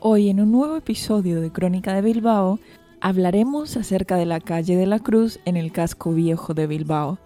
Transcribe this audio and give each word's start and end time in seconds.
Hoy 0.00 0.28
en 0.28 0.42
un 0.42 0.52
nuevo 0.52 0.76
episodio 0.76 1.40
de 1.40 1.50
Crónica 1.50 1.94
de 1.94 2.02
Bilbao 2.02 2.60
hablaremos 3.00 3.78
acerca 3.78 4.16
de 4.16 4.26
la 4.26 4.40
calle 4.40 4.76
de 4.76 4.84
la 4.84 4.98
Cruz 4.98 5.40
en 5.46 5.56
el 5.56 5.72
casco 5.72 6.12
viejo 6.12 6.52
de 6.52 6.66
Bilbao. 6.66 7.18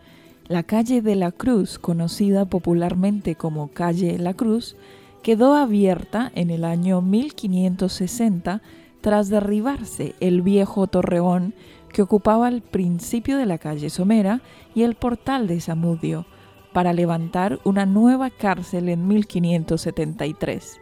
La 0.46 0.62
calle 0.62 1.02
de 1.02 1.16
la 1.16 1.33
Cruz, 1.33 1.80
conocida 1.80 2.45
popularmente 2.45 3.34
como 3.34 3.73
calle 3.73 4.19
La 4.20 4.34
Cruz, 4.34 4.77
quedó 5.24 5.56
abierta 5.56 6.30
en 6.37 6.51
el 6.51 6.65
año 6.65 7.02
1560 7.02 8.62
tras 9.01 9.29
derribarse 9.29 10.15
el 10.21 10.41
viejo 10.41 10.87
torreón 10.87 11.55
que 11.93 12.02
ocupaba 12.02 12.48
el 12.48 12.62
principio 12.62 13.37
de 13.37 13.46
la 13.46 13.59
calle 13.59 13.91
Somera 13.91 14.43
y 14.77 14.84
el 14.84 14.95
portal 14.95 15.48
de 15.48 15.60
Zamudio, 15.60 16.24
para 16.73 16.93
levantar 16.93 17.59
una 17.65 17.85
nueva 17.85 18.30
cárcel 18.30 18.88
en 18.88 19.09
1573. 19.09 20.80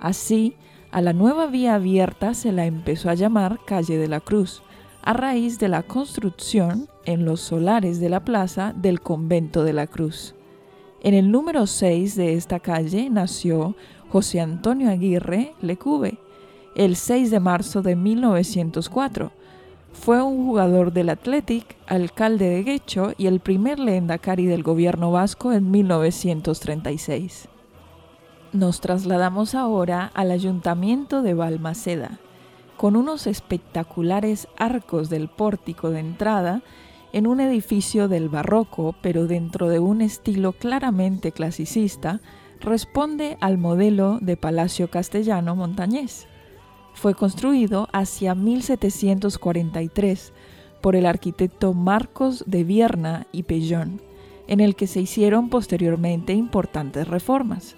Así, 0.00 0.56
a 0.92 1.00
la 1.00 1.12
nueva 1.12 1.46
vía 1.46 1.76
abierta 1.76 2.34
se 2.34 2.52
la 2.52 2.66
empezó 2.66 3.10
a 3.10 3.14
llamar 3.14 3.60
Calle 3.64 3.96
de 3.96 4.08
la 4.08 4.20
Cruz, 4.20 4.62
a 5.02 5.12
raíz 5.12 5.58
de 5.58 5.68
la 5.68 5.82
construcción 5.84 6.88
en 7.04 7.24
los 7.24 7.40
solares 7.40 8.00
de 8.00 8.08
la 8.08 8.24
plaza 8.24 8.74
del 8.76 9.00
convento 9.00 9.62
de 9.62 9.72
la 9.72 9.86
Cruz. 9.86 10.34
En 11.02 11.14
el 11.14 11.30
número 11.30 11.66
6 11.66 12.16
de 12.16 12.34
esta 12.34 12.58
calle 12.58 13.08
nació 13.08 13.76
José 14.10 14.40
Antonio 14.40 14.90
Aguirre 14.90 15.54
Lecube, 15.62 16.18
el 16.74 16.96
6 16.96 17.30
de 17.30 17.40
marzo 17.40 17.82
de 17.82 17.94
1904. 17.94 19.30
Fue 19.92 20.20
un 20.22 20.44
jugador 20.44 20.92
del 20.92 21.08
Athletic, 21.08 21.76
alcalde 21.86 22.48
de 22.48 22.62
Guecho 22.64 23.12
y 23.16 23.26
el 23.26 23.40
primer 23.40 23.78
lehendakari 23.78 24.46
del 24.46 24.62
gobierno 24.62 25.12
vasco 25.12 25.52
en 25.52 25.70
1936. 25.70 27.48
Nos 28.52 28.80
trasladamos 28.80 29.54
ahora 29.54 30.10
al 30.14 30.30
ayuntamiento 30.30 31.22
de 31.22 31.34
Balmaceda, 31.34 32.18
con 32.76 32.96
unos 32.96 33.26
espectaculares 33.26 34.48
arcos 34.56 35.08
del 35.10 35.28
pórtico 35.28 35.90
de 35.90 36.00
entrada 36.00 36.62
en 37.12 37.26
un 37.26 37.40
edificio 37.40 38.08
del 38.08 38.28
barroco, 38.28 38.94
pero 39.02 39.26
dentro 39.26 39.68
de 39.68 39.78
un 39.78 40.00
estilo 40.00 40.52
claramente 40.52 41.32
clasicista, 41.32 42.20
responde 42.60 43.36
al 43.40 43.58
modelo 43.58 44.18
de 44.20 44.36
Palacio 44.36 44.90
Castellano 44.90 45.56
Montañés 45.56 46.26
fue 47.00 47.14
construido 47.14 47.88
hacia 47.92 48.34
1743 48.34 50.32
por 50.80 50.96
el 50.96 51.06
arquitecto 51.06 51.72
Marcos 51.72 52.44
de 52.46 52.64
Vierna 52.64 53.26
y 53.32 53.44
Pellón, 53.44 54.02
en 54.46 54.60
el 54.60 54.76
que 54.76 54.86
se 54.86 55.00
hicieron 55.00 55.48
posteriormente 55.48 56.34
importantes 56.34 57.08
reformas. 57.08 57.76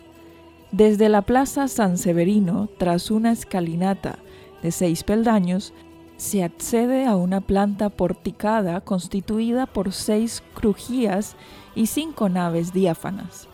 Desde 0.72 1.10
la 1.10 1.20
Plaza 1.20 1.68
San 1.68 1.98
Severino, 1.98 2.66
tras 2.78 3.10
una 3.10 3.30
escalinata 3.30 4.18
de 4.62 4.72
seis 4.72 5.04
peldaños, 5.04 5.74
se 6.16 6.42
accede 6.42 7.04
a 7.04 7.14
una 7.14 7.42
planta 7.42 7.90
porticada 7.90 8.80
constituida 8.80 9.66
por 9.66 9.92
seis 9.92 10.42
crujías 10.54 11.36
y 11.74 11.88
cinco 11.88 12.30
naves 12.30 12.72
diáfanas. 12.72 13.48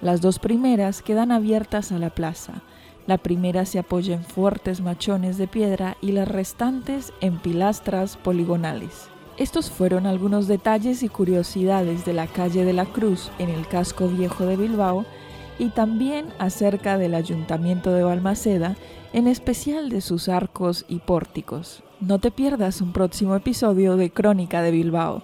Las 0.00 0.20
dos 0.20 0.40
primeras 0.40 1.02
quedan 1.02 1.30
abiertas 1.30 1.92
a 1.92 2.00
la 2.00 2.10
plaza, 2.10 2.62
la 3.06 3.18
primera 3.18 3.64
se 3.64 3.78
apoya 3.78 4.14
en 4.14 4.24
fuertes 4.24 4.80
machones 4.80 5.38
de 5.38 5.46
piedra 5.46 5.96
y 6.02 6.10
las 6.10 6.26
restantes 6.26 7.12
en 7.20 7.38
pilastras 7.38 8.16
poligonales. 8.16 9.08
Estos 9.38 9.70
fueron 9.70 10.04
algunos 10.04 10.48
detalles 10.48 11.04
y 11.04 11.08
curiosidades 11.08 12.04
de 12.04 12.12
la 12.12 12.26
calle 12.26 12.64
de 12.64 12.72
la 12.72 12.86
Cruz 12.86 13.30
en 13.38 13.50
el 13.50 13.68
casco 13.68 14.08
viejo 14.08 14.46
de 14.46 14.56
Bilbao 14.56 15.06
y 15.58 15.70
también 15.70 16.26
acerca 16.38 16.98
del 16.98 17.14
ayuntamiento 17.14 17.92
de 17.92 18.02
Balmaceda, 18.02 18.76
en 19.12 19.26
especial 19.26 19.88
de 19.88 20.00
sus 20.00 20.28
arcos 20.28 20.84
y 20.88 20.98
pórticos. 20.98 21.82
No 22.00 22.18
te 22.18 22.30
pierdas 22.30 22.80
un 22.80 22.92
próximo 22.92 23.34
episodio 23.34 23.96
de 23.96 24.10
Crónica 24.10 24.62
de 24.62 24.70
Bilbao. 24.70 25.22